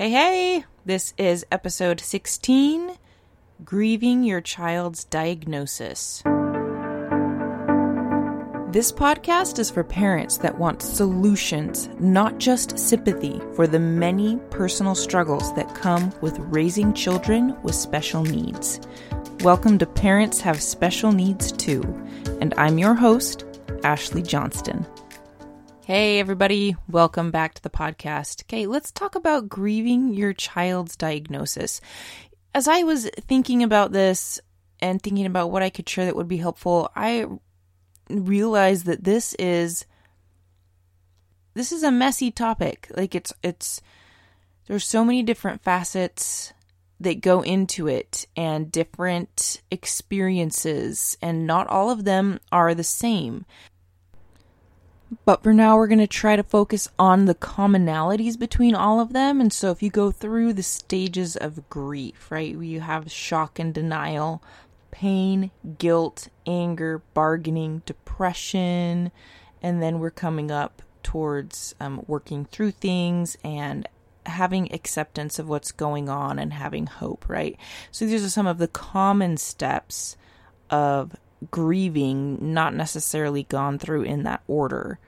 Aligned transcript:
Hey, 0.00 0.08
hey! 0.08 0.64
This 0.86 1.12
is 1.18 1.44
episode 1.52 2.00
16 2.00 2.92
Grieving 3.66 4.24
Your 4.24 4.40
Child's 4.40 5.04
Diagnosis. 5.04 6.22
This 8.72 8.92
podcast 8.92 9.58
is 9.58 9.70
for 9.70 9.84
parents 9.84 10.38
that 10.38 10.58
want 10.58 10.80
solutions, 10.80 11.90
not 11.98 12.38
just 12.38 12.78
sympathy, 12.78 13.42
for 13.54 13.66
the 13.66 13.78
many 13.78 14.38
personal 14.48 14.94
struggles 14.94 15.54
that 15.54 15.74
come 15.74 16.14
with 16.22 16.38
raising 16.38 16.94
children 16.94 17.54
with 17.62 17.74
special 17.74 18.22
needs. 18.22 18.80
Welcome 19.42 19.76
to 19.76 19.86
Parents 19.86 20.40
Have 20.40 20.62
Special 20.62 21.12
Needs 21.12 21.52
Too, 21.52 21.82
and 22.40 22.54
I'm 22.56 22.78
your 22.78 22.94
host, 22.94 23.44
Ashley 23.84 24.22
Johnston. 24.22 24.86
Hey, 25.86 26.20
everybody, 26.20 26.76
welcome 26.88 27.30
back 27.30 27.54
to 27.54 27.62
the 27.62 27.70
podcast. 27.70 28.44
Okay, 28.44 28.66
let's 28.66 28.92
talk 28.92 29.14
about 29.14 29.48
grieving 29.48 30.12
your 30.12 30.34
child's 30.34 30.94
diagnosis. 30.94 31.80
As 32.54 32.68
I 32.68 32.82
was 32.82 33.08
thinking 33.26 33.62
about 33.62 33.90
this 33.90 34.38
and 34.80 35.02
thinking 35.02 35.26
about 35.26 35.50
what 35.50 35.62
I 35.62 35.70
could 35.70 35.88
share 35.88 36.04
that 36.04 36.14
would 36.14 36.28
be 36.28 36.36
helpful, 36.36 36.92
I 36.94 37.26
realized 38.10 38.84
that 38.86 39.04
this 39.04 39.34
is 39.34 39.86
this 41.54 41.72
is 41.72 41.82
a 41.82 41.90
messy 41.90 42.30
topic. 42.30 42.86
Like 42.94 43.14
it's 43.14 43.32
it's 43.42 43.80
there's 44.66 44.84
so 44.84 45.04
many 45.04 45.22
different 45.22 45.62
facets 45.62 46.52
that 47.00 47.22
go 47.22 47.40
into 47.40 47.88
it 47.88 48.26
and 48.36 48.70
different 48.70 49.62
experiences 49.70 51.16
and 51.22 51.46
not 51.46 51.66
all 51.68 51.90
of 51.90 52.04
them 52.04 52.38
are 52.52 52.74
the 52.74 52.84
same. 52.84 53.46
But 55.24 55.42
for 55.42 55.52
now, 55.52 55.76
we're 55.76 55.88
going 55.88 55.98
to 55.98 56.06
try 56.06 56.36
to 56.36 56.42
focus 56.42 56.88
on 56.98 57.24
the 57.24 57.34
commonalities 57.34 58.38
between 58.38 58.76
all 58.76 59.00
of 59.00 59.12
them. 59.12 59.40
And 59.40 59.52
so, 59.52 59.70
if 59.70 59.82
you 59.82 59.90
go 59.90 60.12
through 60.12 60.52
the 60.52 60.62
stages 60.62 61.36
of 61.36 61.68
grief, 61.68 62.30
right, 62.30 62.54
you 62.54 62.80
have 62.80 63.10
shock 63.10 63.58
and 63.58 63.74
denial, 63.74 64.42
pain, 64.92 65.50
guilt, 65.78 66.28
anger, 66.46 67.02
bargaining, 67.12 67.82
depression, 67.86 69.10
and 69.60 69.82
then 69.82 69.98
we're 69.98 70.10
coming 70.10 70.50
up 70.50 70.80
towards 71.02 71.74
um, 71.80 72.04
working 72.06 72.44
through 72.44 72.70
things 72.70 73.36
and 73.42 73.88
having 74.26 74.72
acceptance 74.72 75.38
of 75.40 75.48
what's 75.48 75.72
going 75.72 76.08
on 76.08 76.38
and 76.38 76.52
having 76.52 76.86
hope, 76.86 77.28
right? 77.28 77.56
So, 77.90 78.06
these 78.06 78.24
are 78.24 78.30
some 78.30 78.46
of 78.46 78.58
the 78.58 78.68
common 78.68 79.38
steps 79.38 80.16
of 80.70 81.16
grieving, 81.50 82.52
not 82.52 82.74
necessarily 82.74 83.44
gone 83.44 83.78
through 83.78 84.02
in 84.02 84.24
that 84.24 84.42
order. 84.46 84.98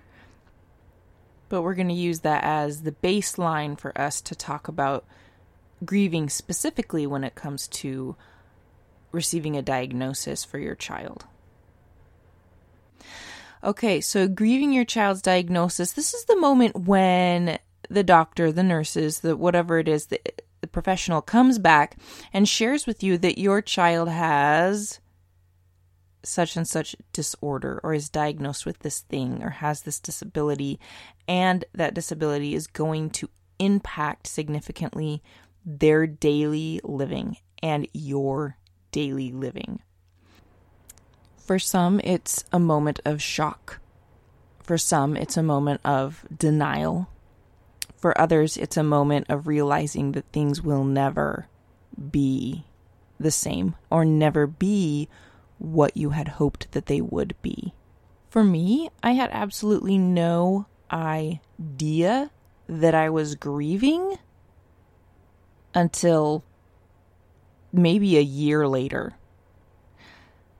But 1.49 1.63
we're 1.63 1.75
going 1.75 1.89
to 1.89 1.95
use 1.95 2.21
that 2.21 2.45
as 2.45 2.83
the 2.83 2.93
baseline 2.93 3.79
for 3.79 3.99
us 3.99 4.21
to 4.23 4.35
talk 4.35 4.69
about 4.69 5.05
grieving 5.85 6.29
specifically 6.29 7.07
when 7.07 7.25
it 7.25 7.35
comes 7.35 7.69
to 7.69 8.17
receiving 9.11 9.57
a 9.57 9.63
diagnosis 9.63 10.45
for 10.45 10.59
your 10.59 10.75
child. 10.75 11.27
Okay, 13.65 14.01
so 14.01 14.27
grieving 14.27 14.73
your 14.73 14.85
child's 14.85 15.23
diagnosis, 15.23 15.93
this 15.93 16.15
is 16.15 16.25
the 16.25 16.37
moment 16.37 16.75
when 16.77 17.59
the 17.89 18.03
doctor, 18.03 18.51
the 18.51 18.63
nurses, 18.63 19.21
the 19.21 19.37
whatever 19.37 19.79
it 19.79 19.87
is, 19.87 20.07
the, 20.07 20.21
the 20.63 20.67
professional 20.67 21.21
comes 21.21 21.59
back 21.59 21.97
and 22.33 22.49
shares 22.49 22.87
with 22.87 23.03
you 23.03 23.19
that 23.19 23.39
your 23.39 23.61
child 23.61 24.09
has 24.09 24.99
such 26.25 26.57
and 26.57 26.67
such 26.67 26.97
disorder 27.13 27.81
or 27.83 27.95
is 27.95 28.09
diagnosed 28.09 28.65
with 28.67 28.81
this 28.81 29.01
thing 29.01 29.43
or 29.43 29.51
has 29.51 29.83
this 29.83 30.01
disability 30.01 30.79
and 31.27 31.65
that 31.75 31.95
disability 31.95 32.55
is 32.55 32.67
going 32.67 33.11
to 33.11 33.29
impact 33.59 34.27
significantly 34.27 35.23
their 35.65 36.07
daily 36.07 36.81
living 36.83 37.37
and 37.63 37.87
your 37.93 38.57
daily 38.91 39.33
living. 39.33 39.81
For 41.37 41.59
some, 41.59 42.01
it's 42.05 42.45
a 42.53 42.59
moment 42.59 43.01
of 43.05 43.21
shock. 43.23 43.81
For 44.63 44.79
some, 44.79 45.17
it's 45.17 45.37
a 45.37 45.43
moment 45.43 45.81
of 45.85 46.25
denial. 46.37 47.09
For 47.97 48.19
others, 48.21 48.57
it's 48.57 48.77
a 48.77 48.83
moment 48.83 49.27
of 49.29 49.47
realizing 49.47 50.13
that 50.13 50.25
things 50.33 50.63
will 50.63 50.85
never 50.85 51.49
be 52.11 52.65
the 53.19 53.31
same 53.31 53.77
or 53.91 54.05
never 54.05 54.47
be 54.47 55.09
what 55.63 55.97
you 55.97 56.11
had 56.11 56.29
hoped 56.29 56.73
that 56.73 56.87
they 56.87 57.01
would 57.01 57.35
be. 57.41 57.73
For 58.29 58.43
me, 58.43 58.91
I 59.03 59.13
had 59.13 59.31
absolutely 59.33 59.97
no 59.97 60.67
idea 60.91 62.31
that 62.69 62.95
I 62.95 63.11
was 63.11 63.35
grieving 63.35 64.19
until 65.75 66.45
maybe 67.73 68.17
a 68.17 68.23
year 68.23 68.67
later 68.67 69.15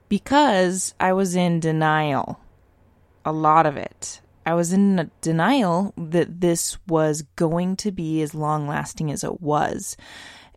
because 0.09 0.93
I 0.99 1.13
was 1.13 1.35
in 1.35 1.59
denial. 1.59 2.39
A 3.25 3.31
lot 3.31 3.65
of 3.65 3.77
it. 3.77 4.21
I 4.45 4.53
was 4.53 4.73
in 4.73 5.09
denial 5.21 5.93
that 5.97 6.41
this 6.41 6.77
was 6.87 7.23
going 7.35 7.75
to 7.77 7.91
be 7.91 8.21
as 8.21 8.35
long 8.35 8.67
lasting 8.67 9.09
as 9.11 9.23
it 9.23 9.41
was. 9.41 9.95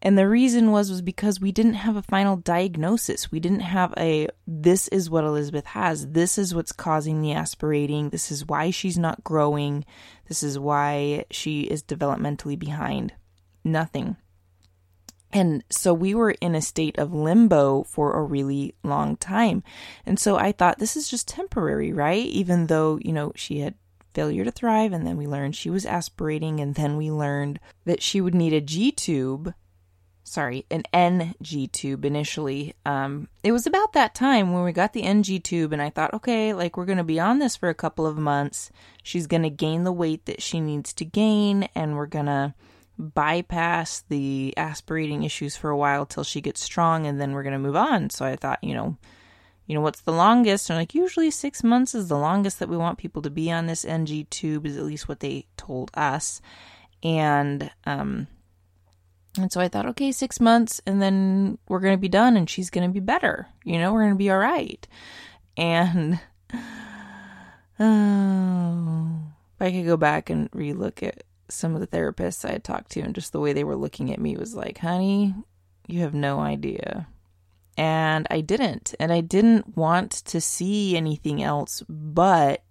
And 0.06 0.16
the 0.16 0.28
reason 0.28 0.70
was 0.70 0.88
was 0.88 1.02
because 1.02 1.40
we 1.40 1.50
didn't 1.50 1.74
have 1.74 1.96
a 1.96 2.02
final 2.02 2.36
diagnosis. 2.36 3.32
We 3.32 3.40
didn't 3.40 3.58
have 3.58 3.92
a 3.96 4.28
this 4.46 4.86
is 4.86 5.10
what 5.10 5.24
Elizabeth 5.24 5.66
has. 5.66 6.06
This 6.06 6.38
is 6.38 6.54
what's 6.54 6.70
causing 6.70 7.22
the 7.22 7.32
aspirating. 7.32 8.10
This 8.10 8.30
is 8.30 8.46
why 8.46 8.70
she's 8.70 8.96
not 8.96 9.24
growing. 9.24 9.84
This 10.28 10.44
is 10.44 10.60
why 10.60 11.24
she 11.32 11.62
is 11.62 11.82
developmentally 11.82 12.56
behind. 12.56 13.14
Nothing. 13.64 14.16
And 15.32 15.64
so 15.70 15.92
we 15.92 16.14
were 16.14 16.36
in 16.40 16.54
a 16.54 16.62
state 16.62 16.96
of 17.00 17.12
limbo 17.12 17.82
for 17.82 18.12
a 18.12 18.22
really 18.22 18.76
long 18.84 19.16
time. 19.16 19.64
And 20.06 20.20
so 20.20 20.36
I 20.36 20.52
thought 20.52 20.78
this 20.78 20.96
is 20.96 21.08
just 21.08 21.26
temporary, 21.26 21.92
right? 21.92 22.24
Even 22.26 22.68
though, 22.68 23.00
you 23.02 23.12
know, 23.12 23.32
she 23.34 23.58
had 23.58 23.74
failure 24.14 24.44
to 24.44 24.52
thrive 24.52 24.92
and 24.92 25.04
then 25.04 25.16
we 25.16 25.26
learned 25.26 25.56
she 25.56 25.68
was 25.68 25.84
aspirating 25.84 26.60
and 26.60 26.76
then 26.76 26.96
we 26.96 27.10
learned 27.10 27.58
that 27.86 28.02
she 28.02 28.20
would 28.20 28.36
need 28.36 28.52
a 28.52 28.60
G 28.60 28.92
tube 28.92 29.52
sorry, 30.26 30.66
an 30.72 30.82
NG 30.92 31.68
tube 31.70 32.04
initially. 32.04 32.74
Um, 32.84 33.28
it 33.44 33.52
was 33.52 33.66
about 33.66 33.92
that 33.92 34.14
time 34.14 34.52
when 34.52 34.64
we 34.64 34.72
got 34.72 34.92
the 34.92 35.04
NG 35.04 35.40
tube, 35.40 35.72
and 35.72 35.80
I 35.80 35.88
thought, 35.88 36.12
okay, 36.14 36.52
like 36.52 36.76
we're 36.76 36.84
going 36.84 36.98
to 36.98 37.04
be 37.04 37.20
on 37.20 37.38
this 37.38 37.56
for 37.56 37.68
a 37.68 37.74
couple 37.74 38.06
of 38.06 38.18
months. 38.18 38.70
She's 39.04 39.28
going 39.28 39.44
to 39.44 39.50
gain 39.50 39.84
the 39.84 39.92
weight 39.92 40.26
that 40.26 40.42
she 40.42 40.60
needs 40.60 40.92
to 40.94 41.04
gain, 41.04 41.68
and 41.76 41.96
we're 41.96 42.06
going 42.06 42.26
to 42.26 42.54
bypass 42.98 44.02
the 44.08 44.52
aspirating 44.56 45.22
issues 45.22 45.56
for 45.56 45.70
a 45.70 45.76
while 45.76 46.04
till 46.04 46.24
she 46.24 46.40
gets 46.40 46.62
strong, 46.62 47.06
and 47.06 47.20
then 47.20 47.32
we're 47.32 47.44
going 47.44 47.52
to 47.52 47.58
move 47.58 47.76
on. 47.76 48.10
So 48.10 48.26
I 48.26 48.34
thought, 48.34 48.62
you 48.64 48.74
know, 48.74 48.96
you 49.66 49.76
know, 49.76 49.80
what's 49.80 50.00
the 50.00 50.12
longest? 50.12 50.70
And 50.70 50.78
like, 50.78 50.94
usually 50.94 51.30
six 51.30 51.62
months 51.62 51.94
is 51.94 52.08
the 52.08 52.18
longest 52.18 52.58
that 52.58 52.68
we 52.68 52.76
want 52.76 52.98
people 52.98 53.22
to 53.22 53.30
be 53.30 53.50
on 53.52 53.66
this 53.66 53.84
NG 53.84 54.26
tube, 54.28 54.66
is 54.66 54.76
at 54.76 54.84
least 54.84 55.08
what 55.08 55.20
they 55.20 55.46
told 55.56 55.92
us. 55.94 56.40
And, 57.04 57.70
um, 57.84 58.26
and 59.38 59.52
so 59.52 59.60
I 59.60 59.68
thought, 59.68 59.86
okay, 59.86 60.12
six 60.12 60.40
months 60.40 60.80
and 60.86 61.00
then 61.00 61.58
we're 61.68 61.80
going 61.80 61.94
to 61.96 62.00
be 62.00 62.08
done 62.08 62.36
and 62.36 62.48
she's 62.48 62.70
going 62.70 62.88
to 62.88 62.92
be 62.92 63.00
better. 63.00 63.46
You 63.64 63.78
know, 63.78 63.92
we're 63.92 64.02
going 64.02 64.14
to 64.14 64.18
be 64.18 64.30
all 64.30 64.38
right. 64.38 64.86
And 65.56 66.20
oh, 67.80 69.22
if 69.54 69.60
I 69.60 69.70
could 69.70 69.86
go 69.86 69.96
back 69.96 70.30
and 70.30 70.50
relook 70.50 71.02
at 71.02 71.24
some 71.48 71.74
of 71.74 71.80
the 71.80 71.86
therapists 71.86 72.44
I 72.44 72.52
had 72.52 72.64
talked 72.64 72.90
to 72.92 73.00
and 73.00 73.14
just 73.14 73.32
the 73.32 73.40
way 73.40 73.52
they 73.52 73.64
were 73.64 73.76
looking 73.76 74.12
at 74.12 74.20
me 74.20 74.36
was 74.36 74.54
like, 74.54 74.78
honey, 74.78 75.34
you 75.86 76.00
have 76.00 76.14
no 76.14 76.40
idea. 76.40 77.08
And 77.76 78.26
I 78.30 78.40
didn't. 78.40 78.94
And 78.98 79.12
I 79.12 79.20
didn't 79.20 79.76
want 79.76 80.12
to 80.12 80.40
see 80.40 80.96
anything 80.96 81.42
else 81.42 81.82
but 81.88 82.62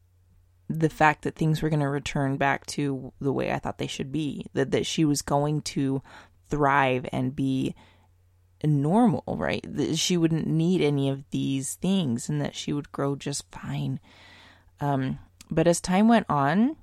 the 0.68 0.90
fact 0.90 1.24
that 1.24 1.36
things 1.36 1.62
were 1.62 1.70
going 1.70 1.80
to 1.80 1.88
return 1.88 2.38
back 2.38 2.66
to 2.66 3.14
the 3.22 3.32
way 3.32 3.52
I 3.52 3.60
thought 3.60 3.78
they 3.78 3.88
should 3.88 4.12
be, 4.12 4.48
that, 4.54 4.72
that 4.72 4.86
she 4.86 5.06
was 5.06 5.22
going 5.22 5.62
to 5.62 6.02
thrive 6.50 7.06
and 7.12 7.36
be 7.36 7.76
normal, 8.64 9.24
right? 9.28 9.66
That 9.68 9.98
she 9.98 10.18
wouldn't 10.18 10.48
need 10.48 10.82
any 10.82 11.10
of 11.10 11.30
these 11.32 11.76
things 11.76 12.30
and 12.30 12.42
that 12.42 12.56
she 12.56 12.74
would 12.74 12.92
grow 12.92 13.16
just 13.16 13.50
fine. 13.52 14.00
Um, 14.80 15.20
but 15.50 15.68
as 15.68 15.80
time 15.80 16.08
went 16.08 16.26
on, 16.30 16.76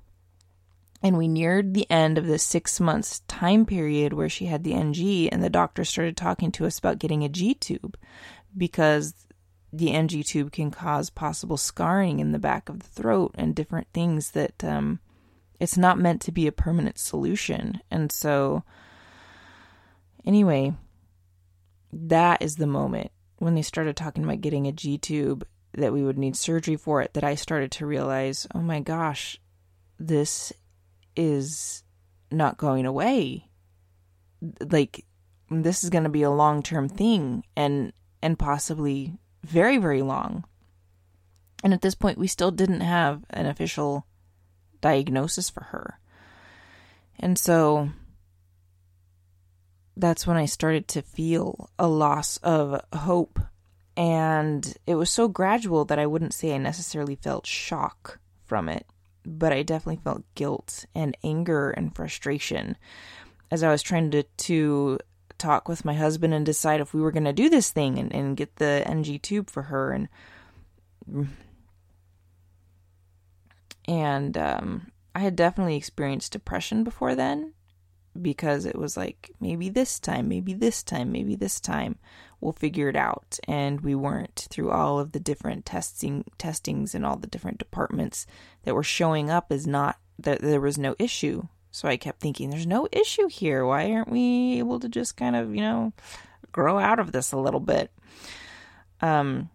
and 1.01 1.17
we 1.17 1.27
neared 1.27 1.73
the 1.73 1.89
end 1.91 2.17
of 2.17 2.27
the 2.27 2.39
six 2.39 2.79
months 2.79 3.21
time 3.27 3.65
period 3.65 4.13
where 4.13 4.29
she 4.29 4.45
had 4.45 4.63
the 4.63 4.73
NG, 4.73 5.27
and 5.29 5.43
the 5.43 5.49
doctor 5.49 5.83
started 5.83 6.15
talking 6.15 6.51
to 6.53 6.65
us 6.65 6.79
about 6.79 6.99
getting 6.99 7.23
a 7.23 7.29
G 7.29 7.53
tube 7.53 7.97
because 8.55 9.13
the 9.73 9.91
NG 9.91 10.23
tube 10.23 10.51
can 10.51 10.71
cause 10.71 11.09
possible 11.09 11.57
scarring 11.57 12.19
in 12.19 12.31
the 12.31 12.39
back 12.39 12.69
of 12.69 12.79
the 12.79 12.87
throat 12.87 13.35
and 13.37 13.53
different 13.53 13.87
things 13.93 14.31
that 14.31 14.63
um, 14.63 14.99
it's 15.59 15.77
not 15.77 15.99
meant 15.99 16.21
to 16.21 16.31
be 16.31 16.47
a 16.47 16.51
permanent 16.53 16.97
solution. 16.97 17.81
And 17.91 18.11
so 18.11 18.63
Anyway, 20.25 20.73
that 21.91 22.41
is 22.41 22.55
the 22.55 22.67
moment 22.67 23.11
when 23.37 23.55
they 23.55 23.61
started 23.61 23.95
talking 23.95 24.23
about 24.23 24.41
getting 24.41 24.67
a 24.67 24.71
G 24.71 24.97
tube 24.97 25.45
that 25.73 25.93
we 25.93 26.03
would 26.03 26.17
need 26.17 26.35
surgery 26.35 26.75
for 26.75 27.01
it 27.01 27.13
that 27.13 27.23
I 27.23 27.35
started 27.35 27.71
to 27.73 27.85
realize, 27.85 28.47
oh 28.53 28.61
my 28.61 28.79
gosh, 28.79 29.39
this 29.99 30.53
is 31.15 31.83
not 32.31 32.57
going 32.57 32.85
away. 32.85 33.49
like 34.59 35.05
this 35.49 35.83
is 35.83 35.89
going 35.89 36.03
to 36.03 36.09
be 36.09 36.23
a 36.23 36.31
long-term 36.31 36.89
thing 36.89 37.43
and 37.55 37.93
and 38.21 38.39
possibly 38.39 39.17
very 39.43 39.77
very 39.77 40.01
long. 40.01 40.45
And 41.63 41.73
at 41.73 41.81
this 41.81 41.95
point 41.95 42.17
we 42.17 42.27
still 42.27 42.51
didn't 42.51 42.81
have 42.81 43.23
an 43.29 43.45
official 43.45 44.05
diagnosis 44.81 45.49
for 45.49 45.63
her. 45.65 45.99
And 47.19 47.37
so 47.37 47.89
that's 49.95 50.25
when 50.25 50.37
I 50.37 50.45
started 50.45 50.87
to 50.89 51.01
feel 51.01 51.69
a 51.77 51.87
loss 51.87 52.37
of 52.37 52.81
hope. 52.93 53.39
And 53.95 54.75
it 54.87 54.95
was 54.95 55.11
so 55.11 55.27
gradual 55.27 55.85
that 55.85 55.99
I 55.99 56.07
wouldn't 56.07 56.33
say 56.33 56.53
I 56.53 56.57
necessarily 56.57 57.15
felt 57.15 57.45
shock 57.45 58.19
from 58.45 58.69
it, 58.69 58.87
but 59.25 59.53
I 59.53 59.61
definitely 59.61 60.01
felt 60.03 60.23
guilt 60.35 60.85
and 60.95 61.15
anger 61.23 61.69
and 61.69 61.95
frustration 61.95 62.75
as 63.51 63.61
I 63.61 63.69
was 63.69 63.83
trying 63.83 64.09
to, 64.11 64.23
to 64.23 64.99
talk 65.37 65.69
with 65.69 65.85
my 65.85 65.93
husband 65.93 66.33
and 66.33 66.45
decide 66.45 66.81
if 66.81 66.93
we 66.93 67.01
were 67.01 67.11
going 67.11 67.25
to 67.25 67.33
do 67.33 67.49
this 67.49 67.69
thing 67.69 67.99
and, 67.99 68.11
and 68.13 68.35
get 68.35 68.55
the 68.55 68.83
NG 68.87 69.19
tube 69.19 69.49
for 69.49 69.63
her. 69.63 69.91
And, 69.91 70.09
and, 73.87 74.37
um, 74.37 74.91
I 75.15 75.19
had 75.19 75.35
definitely 75.35 75.75
experienced 75.75 76.31
depression 76.31 76.83
before 76.83 77.13
then 77.13 77.52
because 78.21 78.65
it 78.65 78.77
was 78.77 78.95
like 78.95 79.31
maybe 79.39 79.69
this 79.69 79.99
time, 79.99 80.27
maybe 80.27 80.53
this 80.53 80.83
time, 80.83 81.11
maybe 81.11 81.35
this 81.35 81.59
time 81.59 81.97
we'll 82.39 82.53
figure 82.53 82.89
it 82.89 82.95
out. 82.95 83.39
And 83.47 83.81
we 83.81 83.95
weren't 83.95 84.47
through 84.49 84.71
all 84.71 84.99
of 84.99 85.13
the 85.13 85.19
different 85.19 85.65
testing 85.65 86.25
testings 86.37 86.93
and 86.93 87.05
all 87.05 87.15
the 87.15 87.27
different 87.27 87.57
departments 87.57 88.27
that 88.63 88.75
were 88.75 88.83
showing 88.83 89.29
up 89.29 89.51
as 89.51 89.65
not 89.65 89.97
that 90.19 90.41
there 90.41 90.61
was 90.61 90.77
no 90.77 90.95
issue. 90.99 91.47
So 91.71 91.87
I 91.87 91.97
kept 91.97 92.19
thinking, 92.19 92.49
there's 92.49 92.67
no 92.67 92.87
issue 92.91 93.27
here. 93.27 93.65
Why 93.65 93.91
aren't 93.91 94.11
we 94.11 94.59
able 94.59 94.79
to 94.79 94.89
just 94.89 95.17
kind 95.17 95.35
of, 95.35 95.55
you 95.55 95.61
know, 95.61 95.93
grow 96.51 96.77
out 96.77 96.99
of 96.99 97.11
this 97.11 97.31
a 97.31 97.37
little 97.37 97.59
bit? 97.59 97.91
Um, 99.01 99.49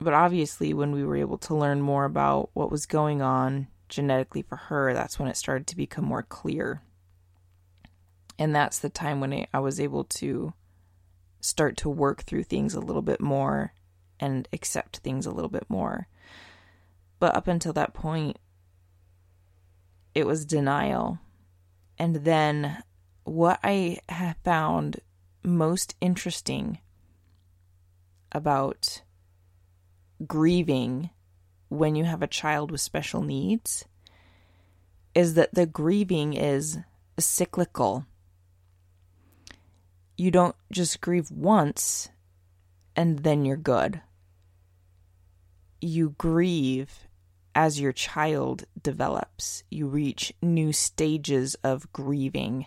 but 0.00 0.14
obviously, 0.14 0.72
when 0.74 0.92
we 0.92 1.04
were 1.04 1.16
able 1.16 1.38
to 1.38 1.56
learn 1.56 1.80
more 1.80 2.04
about 2.04 2.50
what 2.52 2.70
was 2.70 2.86
going 2.86 3.20
on 3.20 3.66
genetically 3.88 4.42
for 4.42 4.56
her, 4.56 4.94
that's 4.94 5.18
when 5.18 5.28
it 5.28 5.36
started 5.36 5.66
to 5.68 5.76
become 5.76 6.04
more 6.04 6.22
clear 6.22 6.82
and 8.38 8.54
that's 8.54 8.78
the 8.78 8.90
time 8.90 9.20
when 9.20 9.46
I 9.52 9.58
was 9.60 9.80
able 9.80 10.04
to 10.04 10.52
start 11.40 11.76
to 11.78 11.88
work 11.88 12.22
through 12.22 12.44
things 12.44 12.74
a 12.74 12.80
little 12.80 13.02
bit 13.02 13.20
more 13.20 13.74
and 14.20 14.48
accept 14.52 14.98
things 14.98 15.26
a 15.26 15.30
little 15.30 15.50
bit 15.50 15.68
more. 15.68 16.06
But 17.18 17.34
up 17.34 17.48
until 17.48 17.72
that 17.74 17.94
point, 17.94 18.38
it 20.14 20.26
was 20.26 20.44
denial. 20.44 21.18
And 21.98 22.16
then 22.16 22.82
what 23.24 23.58
I 23.62 23.98
have 24.08 24.36
found 24.44 25.00
most 25.42 25.94
interesting 26.00 26.78
about 28.30 29.02
grieving 30.26 31.10
when 31.68 31.96
you 31.96 32.04
have 32.04 32.22
a 32.22 32.28
child 32.28 32.70
with 32.70 32.80
special 32.80 33.22
needs 33.22 33.84
is 35.14 35.34
that 35.34 35.54
the 35.54 35.66
grieving 35.66 36.32
is 36.32 36.78
cyclical 37.18 38.06
you 40.16 40.30
don't 40.30 40.56
just 40.70 41.00
grieve 41.00 41.30
once 41.30 42.10
and 42.94 43.20
then 43.20 43.44
you're 43.44 43.56
good. 43.56 44.02
You 45.80 46.14
grieve 46.18 47.08
as 47.54 47.80
your 47.80 47.92
child 47.92 48.64
develops. 48.80 49.64
You 49.70 49.86
reach 49.86 50.32
new 50.42 50.72
stages 50.72 51.54
of 51.64 51.92
grieving. 51.92 52.66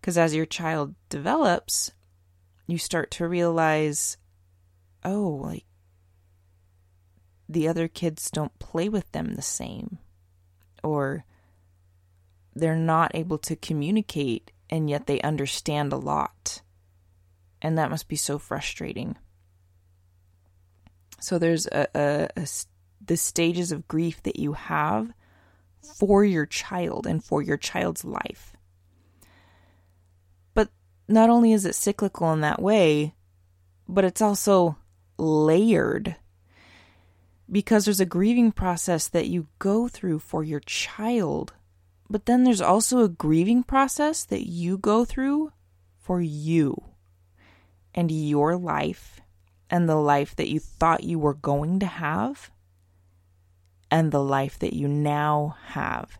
Because 0.00 0.16
as 0.16 0.34
your 0.34 0.46
child 0.46 0.94
develops, 1.08 1.92
you 2.66 2.78
start 2.78 3.10
to 3.12 3.26
realize, 3.26 4.16
oh, 5.04 5.40
like 5.42 5.64
the 7.48 7.66
other 7.66 7.88
kids 7.88 8.30
don't 8.30 8.58
play 8.58 8.88
with 8.88 9.10
them 9.12 9.34
the 9.34 9.42
same. 9.42 9.98
Or 10.84 11.24
they're 12.54 12.76
not 12.76 13.12
able 13.14 13.38
to 13.38 13.56
communicate 13.56 14.52
and 14.70 14.88
yet 14.88 15.06
they 15.06 15.20
understand 15.20 15.92
a 15.92 15.96
lot. 15.96 16.62
And 17.60 17.76
that 17.76 17.90
must 17.90 18.08
be 18.08 18.16
so 18.16 18.38
frustrating. 18.38 19.16
So 21.20 21.38
there's 21.38 21.66
a, 21.66 21.88
a, 21.94 22.28
a 22.36 22.46
the 23.04 23.16
stages 23.16 23.72
of 23.72 23.88
grief 23.88 24.22
that 24.22 24.38
you 24.38 24.52
have 24.52 25.12
for 25.98 26.24
your 26.24 26.46
child 26.46 27.06
and 27.06 27.24
for 27.24 27.42
your 27.42 27.56
child's 27.56 28.04
life. 28.04 28.56
But 30.54 30.68
not 31.08 31.30
only 31.30 31.52
is 31.52 31.64
it 31.64 31.74
cyclical 31.74 32.32
in 32.32 32.40
that 32.42 32.60
way, 32.60 33.14
but 33.88 34.04
it's 34.04 34.22
also 34.22 34.76
layered 35.16 36.16
because 37.50 37.84
there's 37.84 38.00
a 38.00 38.06
grieving 38.06 38.52
process 38.52 39.08
that 39.08 39.28
you 39.28 39.46
go 39.58 39.88
through 39.88 40.18
for 40.18 40.44
your 40.44 40.60
child 40.60 41.54
but 42.10 42.26
then 42.26 42.44
there's 42.44 42.60
also 42.60 43.00
a 43.00 43.08
grieving 43.08 43.62
process 43.62 44.24
that 44.24 44.48
you 44.48 44.78
go 44.78 45.04
through 45.04 45.52
for 45.98 46.20
you 46.20 46.84
and 47.94 48.10
your 48.10 48.56
life 48.56 49.20
and 49.70 49.88
the 49.88 49.96
life 49.96 50.34
that 50.36 50.48
you 50.48 50.58
thought 50.58 51.04
you 51.04 51.18
were 51.18 51.34
going 51.34 51.78
to 51.78 51.86
have 51.86 52.50
and 53.90 54.10
the 54.10 54.22
life 54.22 54.58
that 54.58 54.72
you 54.72 54.88
now 54.88 55.56
have 55.68 56.18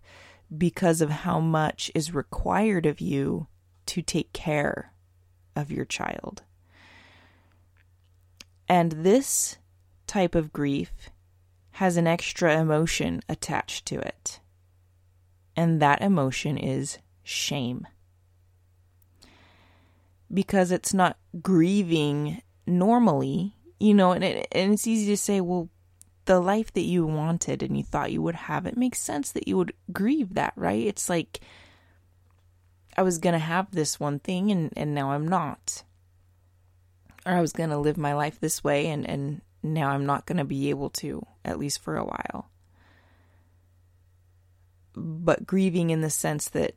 because 0.56 1.00
of 1.00 1.10
how 1.10 1.40
much 1.40 1.90
is 1.94 2.14
required 2.14 2.86
of 2.86 3.00
you 3.00 3.46
to 3.86 4.02
take 4.02 4.32
care 4.32 4.92
of 5.54 5.70
your 5.70 5.84
child. 5.84 6.42
And 8.68 8.92
this 8.92 9.56
type 10.06 10.34
of 10.34 10.52
grief 10.52 11.10
has 11.72 11.96
an 11.96 12.06
extra 12.06 12.58
emotion 12.58 13.22
attached 13.28 13.86
to 13.86 13.98
it 13.98 14.40
and 15.58 15.82
that 15.82 16.02
emotion 16.02 16.56
is 16.56 16.98
shame. 17.24 17.84
Because 20.32 20.70
it's 20.70 20.94
not 20.94 21.18
grieving 21.42 22.42
normally, 22.64 23.56
you 23.80 23.92
know, 23.92 24.12
and, 24.12 24.22
it, 24.22 24.46
and 24.52 24.74
it's 24.74 24.86
easy 24.86 25.06
to 25.06 25.16
say, 25.16 25.40
well, 25.40 25.68
the 26.26 26.38
life 26.38 26.72
that 26.74 26.82
you 26.82 27.04
wanted 27.04 27.64
and 27.64 27.76
you 27.76 27.82
thought 27.82 28.12
you 28.12 28.22
would 28.22 28.36
have, 28.36 28.66
it 28.66 28.76
makes 28.76 29.00
sense 29.00 29.32
that 29.32 29.48
you 29.48 29.56
would 29.56 29.72
grieve 29.92 30.34
that, 30.34 30.52
right? 30.54 30.86
It's 30.86 31.08
like, 31.08 31.40
I 32.96 33.02
was 33.02 33.18
going 33.18 33.32
to 33.32 33.40
have 33.40 33.72
this 33.72 33.98
one 33.98 34.20
thing 34.20 34.52
and, 34.52 34.72
and 34.76 34.94
now 34.94 35.10
I'm 35.10 35.26
not. 35.26 35.82
Or 37.26 37.32
I 37.32 37.40
was 37.40 37.52
going 37.52 37.70
to 37.70 37.78
live 37.78 37.98
my 37.98 38.14
life 38.14 38.38
this 38.38 38.62
way 38.62 38.86
and, 38.86 39.04
and 39.10 39.40
now 39.64 39.90
I'm 39.90 40.06
not 40.06 40.24
going 40.24 40.38
to 40.38 40.44
be 40.44 40.70
able 40.70 40.90
to, 40.90 41.26
at 41.44 41.58
least 41.58 41.82
for 41.82 41.96
a 41.96 42.04
while 42.04 42.48
but 44.98 45.46
grieving 45.46 45.90
in 45.90 46.00
the 46.00 46.10
sense 46.10 46.48
that 46.50 46.74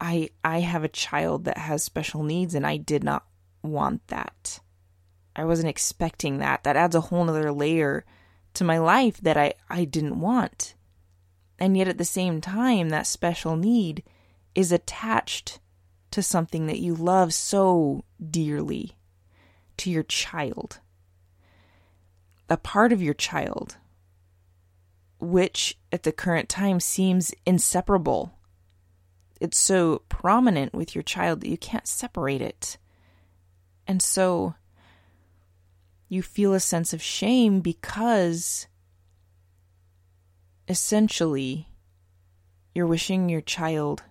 I 0.00 0.30
I 0.42 0.60
have 0.60 0.84
a 0.84 0.88
child 0.88 1.44
that 1.44 1.58
has 1.58 1.82
special 1.82 2.22
needs 2.22 2.54
and 2.54 2.66
I 2.66 2.76
did 2.76 3.04
not 3.04 3.24
want 3.62 4.06
that. 4.08 4.60
I 5.36 5.44
wasn't 5.44 5.68
expecting 5.68 6.38
that. 6.38 6.64
That 6.64 6.76
adds 6.76 6.94
a 6.94 7.00
whole 7.00 7.24
nother 7.24 7.50
layer 7.52 8.04
to 8.54 8.64
my 8.64 8.78
life 8.78 9.18
that 9.18 9.36
I, 9.36 9.54
I 9.68 9.84
didn't 9.84 10.20
want. 10.20 10.74
And 11.58 11.76
yet 11.76 11.88
at 11.88 11.98
the 11.98 12.04
same 12.04 12.40
time, 12.40 12.90
that 12.90 13.06
special 13.06 13.56
need 13.56 14.02
is 14.54 14.72
attached 14.72 15.60
to 16.12 16.22
something 16.22 16.66
that 16.66 16.78
you 16.78 16.94
love 16.94 17.34
so 17.34 18.04
dearly, 18.30 18.96
to 19.78 19.90
your 19.90 20.04
child. 20.04 20.78
A 22.48 22.56
part 22.56 22.92
of 22.92 23.02
your 23.02 23.14
child 23.14 23.76
which 25.24 25.78
at 25.90 26.02
the 26.02 26.12
current 26.12 26.48
time 26.48 26.80
seems 26.80 27.32
inseparable. 27.46 28.38
It's 29.40 29.58
so 29.58 30.02
prominent 30.08 30.74
with 30.74 30.94
your 30.94 31.02
child 31.02 31.40
that 31.40 31.48
you 31.48 31.58
can't 31.58 31.86
separate 31.86 32.42
it. 32.42 32.78
And 33.86 34.00
so 34.00 34.54
you 36.08 36.22
feel 36.22 36.54
a 36.54 36.60
sense 36.60 36.92
of 36.92 37.02
shame 37.02 37.60
because 37.60 38.66
essentially 40.68 41.68
you're 42.74 42.86
wishing 42.86 43.28
your 43.28 43.40
child 43.40 44.02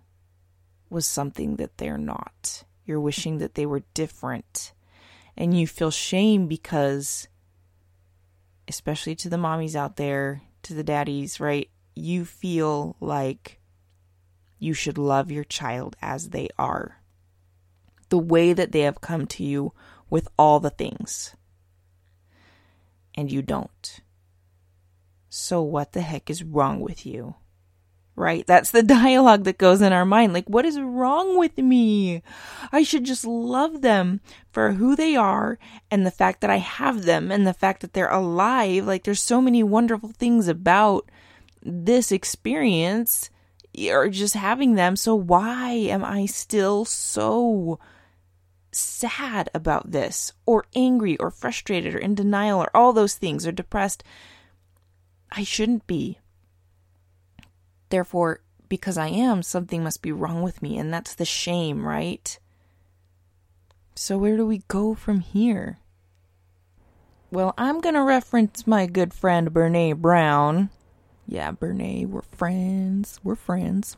was 0.89 1.07
something 1.07 1.55
that 1.57 1.77
they're 1.77 1.97
not. 1.97 2.63
You're 2.85 2.99
wishing 2.99 3.37
that 3.39 3.55
they 3.55 3.65
were 3.65 3.83
different. 3.93 4.73
And 5.35 5.57
you 5.57 5.65
feel 5.65 5.89
shame 5.89 6.47
because, 6.47 7.27
especially 8.67 9.15
to 9.15 9.29
the 9.29 9.37
mommies 9.37 9.75
out 9.75 9.95
there, 9.95 10.41
to 10.63 10.73
the 10.73 10.83
daddies, 10.83 11.39
right? 11.39 11.69
You 11.95 12.25
feel 12.25 12.95
like 12.99 13.59
you 14.59 14.73
should 14.73 14.97
love 14.97 15.29
your 15.29 15.43
child 15.43 15.95
as 16.01 16.29
they 16.29 16.49
are, 16.57 17.01
the 18.09 18.17
way 18.17 18.53
that 18.53 18.71
they 18.71 18.81
have 18.81 19.01
come 19.01 19.27
to 19.27 19.43
you 19.43 19.73
with 20.09 20.27
all 20.37 20.59
the 20.59 20.69
things. 20.69 21.35
And 23.15 23.31
you 23.31 23.41
don't. 23.41 23.99
So, 25.29 25.61
what 25.61 25.91
the 25.91 26.01
heck 26.01 26.29
is 26.29 26.43
wrong 26.43 26.79
with 26.79 27.05
you? 27.05 27.35
Right? 28.15 28.45
That's 28.45 28.71
the 28.71 28.83
dialogue 29.01 29.43
that 29.43 29.57
goes 29.57 29.81
in 29.81 29.93
our 29.93 30.05
mind. 30.05 30.33
Like, 30.33 30.47
what 30.47 30.65
is 30.65 30.79
wrong 30.79 31.37
with 31.37 31.57
me? 31.57 32.21
I 32.71 32.83
should 32.83 33.03
just 33.03 33.25
love 33.25 33.81
them 33.81 34.21
for 34.51 34.73
who 34.73 34.95
they 34.95 35.15
are 35.15 35.57
and 35.89 36.05
the 36.05 36.11
fact 36.11 36.41
that 36.41 36.49
I 36.49 36.57
have 36.57 37.03
them 37.03 37.31
and 37.31 37.45
the 37.45 37.53
fact 37.53 37.81
that 37.81 37.93
they're 37.93 38.11
alive. 38.11 38.85
Like, 38.85 39.03
there's 39.03 39.21
so 39.21 39.41
many 39.41 39.63
wonderful 39.63 40.09
things 40.09 40.47
about 40.47 41.09
this 41.61 42.11
experience 42.11 43.29
or 43.89 44.09
just 44.09 44.35
having 44.35 44.75
them. 44.75 44.95
So, 44.95 45.15
why 45.15 45.71
am 45.71 46.03
I 46.03 46.25
still 46.25 46.85
so 46.85 47.79
sad 48.71 49.49
about 49.53 49.91
this 49.91 50.33
or 50.45 50.65
angry 50.75 51.17
or 51.17 51.29
frustrated 51.29 51.95
or 51.95 51.99
in 51.99 52.15
denial 52.15 52.59
or 52.61 52.75
all 52.75 52.93
those 52.93 53.15
things 53.15 53.47
or 53.47 53.51
depressed? 53.51 54.03
I 55.31 55.43
shouldn't 55.43 55.87
be. 55.87 56.19
Therefore, 57.93 58.39
because 58.69 58.97
I 58.97 59.09
am, 59.09 59.43
something 59.43 59.83
must 59.83 60.01
be 60.01 60.11
wrong 60.11 60.41
with 60.41 60.63
me, 60.63 60.79
and 60.79 60.91
that's 60.91 61.13
the 61.13 61.25
shame, 61.25 61.87
right? 61.87 62.39
So, 63.93 64.17
where 64.17 64.35
do 64.35 64.47
we 64.47 64.63
go 64.67 64.95
from 64.95 65.19
here? 65.19 65.77
Well, 67.29 67.53
I'm 67.55 67.81
going 67.81 67.93
to 67.93 68.01
reference 68.01 68.65
my 68.65 68.87
good 68.87 69.13
friend 69.13 69.51
Brene 69.51 69.97
Brown. 69.97 70.71
Yeah, 71.27 71.51
Brene, 71.51 72.09
we're 72.09 72.23
friends. 72.23 73.19
We're 73.23 73.35
friends. 73.35 73.95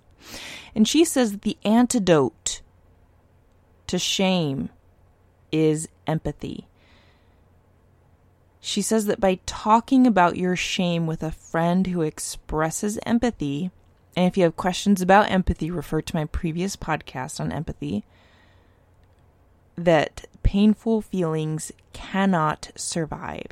And 0.75 0.85
she 0.85 1.05
says 1.05 1.31
that 1.31 1.43
the 1.43 1.57
antidote 1.63 2.59
to 3.87 3.97
shame 3.97 4.71
is 5.53 5.87
empathy. 6.05 6.67
She 8.59 8.81
says 8.81 9.05
that 9.05 9.21
by 9.21 9.39
talking 9.45 10.05
about 10.05 10.35
your 10.35 10.57
shame 10.57 11.07
with 11.07 11.23
a 11.23 11.31
friend 11.31 11.87
who 11.87 12.01
expresses 12.01 12.99
empathy, 13.05 13.71
and 14.15 14.25
if 14.27 14.37
you 14.37 14.43
have 14.43 14.55
questions 14.55 15.01
about 15.01 15.29
empathy, 15.29 15.69
refer 15.69 16.01
to 16.01 16.15
my 16.15 16.25
previous 16.25 16.75
podcast 16.75 17.39
on 17.39 17.51
empathy. 17.51 18.05
That 19.77 20.25
painful 20.41 21.01
feelings 21.01 21.71
cannot 21.91 22.71
survive. 22.75 23.47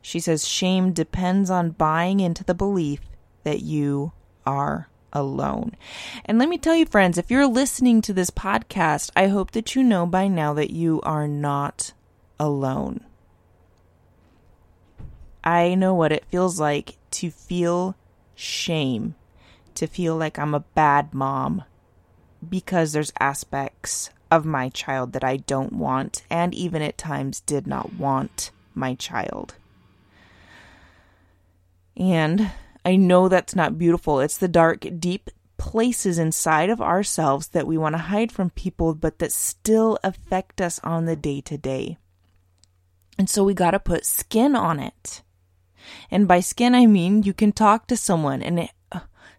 She 0.00 0.18
says 0.18 0.48
shame 0.48 0.92
depends 0.92 1.50
on 1.50 1.70
buying 1.70 2.20
into 2.20 2.42
the 2.42 2.54
belief 2.54 3.00
that 3.44 3.60
you 3.60 4.12
are 4.46 4.88
alone. 5.12 5.76
And 6.24 6.38
let 6.38 6.48
me 6.48 6.56
tell 6.56 6.74
you, 6.74 6.86
friends, 6.86 7.18
if 7.18 7.30
you're 7.30 7.46
listening 7.46 8.00
to 8.02 8.14
this 8.14 8.30
podcast, 8.30 9.10
I 9.14 9.26
hope 9.26 9.50
that 9.50 9.74
you 9.74 9.84
know 9.84 10.06
by 10.06 10.26
now 10.26 10.54
that 10.54 10.70
you 10.70 11.02
are 11.02 11.28
not 11.28 11.92
alone. 12.40 13.04
I 15.44 15.74
know 15.74 15.92
what 15.92 16.12
it 16.12 16.24
feels 16.24 16.58
like 16.58 16.96
to 17.10 17.30
feel 17.30 17.94
shame 18.34 19.16
to 19.76 19.86
feel 19.86 20.16
like 20.16 20.38
I'm 20.38 20.54
a 20.54 20.60
bad 20.60 21.14
mom 21.14 21.64
because 22.48 22.92
there's 22.92 23.12
aspects 23.20 24.10
of 24.30 24.44
my 24.44 24.68
child 24.70 25.12
that 25.12 25.24
I 25.24 25.36
don't 25.36 25.72
want 25.72 26.22
and 26.30 26.54
even 26.54 26.82
at 26.82 26.98
times 26.98 27.40
did 27.40 27.66
not 27.66 27.94
want 27.94 28.50
my 28.74 28.94
child. 28.94 29.54
And 31.96 32.50
I 32.84 32.96
know 32.96 33.28
that's 33.28 33.54
not 33.54 33.78
beautiful. 33.78 34.20
It's 34.20 34.38
the 34.38 34.48
dark, 34.48 34.86
deep 34.98 35.30
places 35.58 36.18
inside 36.18 36.70
of 36.70 36.80
ourselves 36.80 37.48
that 37.48 37.66
we 37.66 37.78
want 37.78 37.94
to 37.94 37.98
hide 37.98 38.32
from 38.32 38.50
people, 38.50 38.94
but 38.94 39.18
that 39.18 39.30
still 39.32 39.98
affect 40.02 40.60
us 40.60 40.80
on 40.82 41.04
the 41.04 41.14
day 41.14 41.40
to 41.42 41.56
day. 41.56 41.98
And 43.18 43.28
so 43.28 43.44
we 43.44 43.54
got 43.54 43.72
to 43.72 43.78
put 43.78 44.06
skin 44.06 44.56
on 44.56 44.80
it. 44.80 45.22
And 46.10 46.26
by 46.26 46.40
skin, 46.40 46.74
I 46.74 46.86
mean 46.86 47.22
you 47.22 47.32
can 47.32 47.52
talk 47.52 47.86
to 47.88 47.96
someone 47.96 48.42
and 48.42 48.68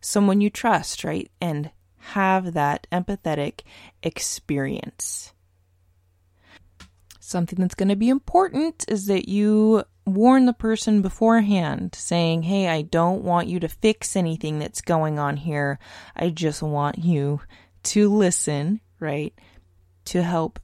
someone 0.04 0.42
you 0.42 0.50
trust, 0.50 1.04
right? 1.04 1.30
And 1.42 1.72
have 1.98 2.54
that 2.54 2.86
empathetic 2.92 3.62
experience. 4.02 5.34
Something 7.20 7.60
that's 7.60 7.76
going 7.76 7.90
to 7.90 7.96
be 7.96 8.10
important 8.10 8.86
is 8.90 9.08
that 9.08 9.30
you 9.30 9.84
warn 10.06 10.46
the 10.46 10.54
person 10.54 11.02
beforehand, 11.02 11.96
saying, 11.96 12.44
Hey, 12.44 12.68
I 12.68 12.82
don't 12.82 13.24
want 13.24 13.48
you 13.48 13.60
to 13.62 13.70
fix 13.70 14.16
anything 14.16 14.60
that's 14.60 14.82
going 14.82 15.18
on 15.18 15.38
here. 15.38 15.80
I 16.16 16.30
just 16.30 16.62
want 16.62 17.00
you 17.00 17.40
to 17.84 18.14
listen, 18.14 18.82
right? 19.00 19.34
To 20.06 20.22
help 20.22 20.60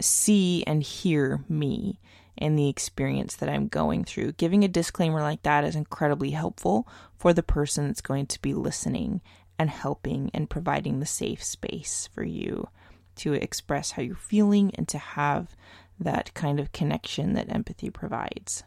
see 0.00 0.64
and 0.66 0.82
hear 0.82 1.44
me 1.48 2.00
and 2.38 2.58
the 2.58 2.68
experience 2.68 3.36
that 3.36 3.48
I'm 3.48 3.68
going 3.68 4.04
through. 4.04 4.32
Giving 4.32 4.64
a 4.64 4.68
disclaimer 4.68 5.20
like 5.20 5.42
that 5.42 5.64
is 5.64 5.76
incredibly 5.76 6.30
helpful 6.30 6.88
for 7.16 7.32
the 7.32 7.42
person 7.42 7.86
that's 7.86 8.00
going 8.00 8.26
to 8.26 8.42
be 8.42 8.54
listening 8.54 9.20
and 9.58 9.70
helping 9.70 10.30
and 10.34 10.50
providing 10.50 10.98
the 11.00 11.06
safe 11.06 11.42
space 11.42 12.08
for 12.12 12.24
you 12.24 12.68
to 13.16 13.34
express 13.34 13.92
how 13.92 14.02
you're 14.02 14.16
feeling 14.16 14.72
and 14.74 14.88
to 14.88 14.98
have 14.98 15.54
that 16.00 16.32
kind 16.34 16.58
of 16.58 16.72
connection 16.72 17.34
that 17.34 17.54
empathy 17.54 17.90
provides. 17.90 18.64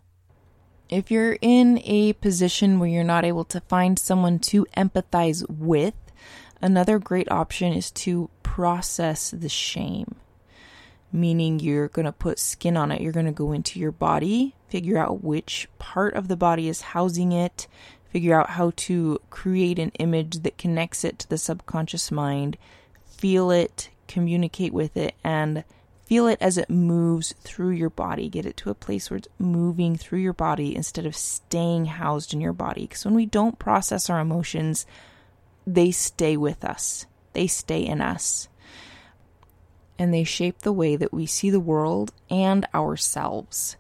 If 0.88 1.10
you're 1.10 1.38
in 1.41 1.79
a 1.84 2.13
position 2.13 2.79
where 2.79 2.88
you're 2.88 3.03
not 3.03 3.25
able 3.25 3.45
to 3.45 3.60
find 3.62 3.98
someone 3.98 4.38
to 4.39 4.67
empathize 4.77 5.43
with, 5.50 5.95
another 6.62 7.00
great 7.00 7.29
option 7.31 7.74
is 7.74 7.89
to 7.91 8.29
process 8.43 9.31
the 9.31 9.50
shame 9.50 10.15
meaning 11.15 11.60
you're 11.60 11.88
going 11.88 12.05
to 12.05 12.12
put 12.12 12.38
skin 12.38 12.77
on 12.77 12.91
it. 12.91 13.01
You're 13.01 13.12
going 13.12 13.25
to 13.25 13.31
go 13.31 13.51
into 13.51 13.79
your 13.79 13.91
body, 13.91 14.53
figure 14.67 14.98
out 14.98 15.24
which 15.24 15.67
part 15.79 16.13
of 16.13 16.27
the 16.27 16.36
body 16.36 16.67
is 16.67 16.81
housing 16.81 17.31
it, 17.31 17.67
figure 18.10 18.39
out 18.39 18.51
how 18.51 18.72
to 18.75 19.19
create 19.29 19.79
an 19.79 19.91
image 20.00 20.43
that 20.43 20.57
connects 20.57 21.03
it 21.03 21.17
to 21.19 21.29
the 21.29 21.38
subconscious 21.38 22.12
mind, 22.12 22.57
feel 23.05 23.50
it, 23.50 23.89
communicate 24.07 24.74
with 24.74 24.95
it, 24.98 25.15
and 25.24 25.63
feel 26.05 26.27
it 26.27 26.38
as 26.39 26.57
it 26.57 26.69
moves 26.69 27.34
through 27.41 27.72
your 27.72 27.89
body. 27.89 28.29
Get 28.29 28.45
it 28.45 28.57
to 28.57 28.69
a 28.69 28.75
place 28.75 29.10
where 29.10 29.17
it's 29.17 29.27
moving 29.39 29.95
through 29.95 30.19
your 30.19 30.34
body 30.34 30.75
instead 30.75 31.05
of 31.05 31.15
staying 31.15 31.86
housed 31.86 32.34
in 32.34 32.41
your 32.41 32.53
body. 32.53 32.81
Because 32.81 33.05
when 33.05 33.15
we 33.15 33.25
don't 33.25 33.57
process 33.57 34.10
our 34.10 34.19
emotions, 34.19 34.86
they 35.65 35.91
stay 35.91 36.38
with 36.38 36.63
us, 36.63 37.07
they 37.34 37.48
stay 37.48 37.86
in 37.86 38.01
us 38.01 38.50
and 39.98 40.14
they 40.14 40.24
shape 40.24 40.60
the 40.60 40.74
way 40.74 40.96
that 40.96 41.14
we 41.14 41.25
see 41.25 41.50
the 41.50 41.60
world 41.60 42.12
and 42.30 42.66
ourselves. 42.74 43.78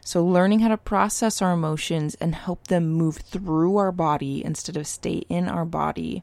So, 0.00 0.24
learning 0.24 0.60
how 0.60 0.68
to 0.68 0.78
process 0.78 1.42
our 1.42 1.52
emotions 1.52 2.14
and 2.14 2.34
help 2.34 2.68
them 2.68 2.88
move 2.88 3.16
through 3.16 3.76
our 3.76 3.92
body 3.92 4.42
instead 4.44 4.76
of 4.76 4.86
stay 4.86 5.24
in 5.28 5.48
our 5.48 5.66
body 5.66 6.22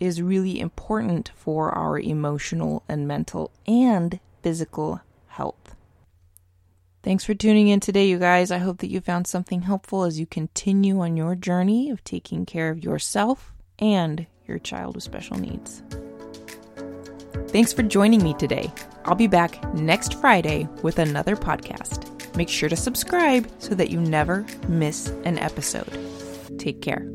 is 0.00 0.20
really 0.20 0.58
important 0.58 1.30
for 1.36 1.70
our 1.70 1.98
emotional 1.98 2.82
and 2.88 3.06
mental 3.06 3.52
and 3.66 4.18
physical 4.42 5.00
health. 5.28 5.76
Thanks 7.04 7.24
for 7.24 7.34
tuning 7.34 7.68
in 7.68 7.80
today, 7.80 8.06
you 8.06 8.18
guys. 8.18 8.50
I 8.50 8.58
hope 8.58 8.78
that 8.78 8.90
you 8.90 9.00
found 9.00 9.26
something 9.26 9.62
helpful 9.62 10.04
as 10.04 10.20
you 10.20 10.26
continue 10.26 11.00
on 11.00 11.16
your 11.16 11.34
journey 11.34 11.90
of 11.90 12.02
taking 12.04 12.46
care 12.46 12.70
of 12.70 12.82
yourself 12.82 13.52
and 13.78 14.26
your 14.46 14.58
child 14.58 14.94
with 14.94 15.04
special 15.04 15.36
needs. 15.36 15.82
Thanks 17.48 17.72
for 17.72 17.82
joining 17.82 18.22
me 18.22 18.34
today. 18.34 18.72
I'll 19.04 19.14
be 19.14 19.26
back 19.26 19.62
next 19.74 20.14
Friday 20.14 20.68
with 20.82 20.98
another 20.98 21.36
podcast. 21.36 22.36
Make 22.36 22.48
sure 22.48 22.68
to 22.68 22.76
subscribe 22.76 23.50
so 23.58 23.74
that 23.74 23.90
you 23.90 24.00
never 24.00 24.46
miss 24.68 25.08
an 25.24 25.38
episode. 25.38 25.98
Take 26.58 26.80
care. 26.80 27.06